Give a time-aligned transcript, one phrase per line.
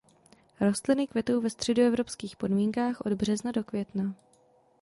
[0.59, 4.13] Rostliny kvetou ve středoevropských podmínkách od března do května.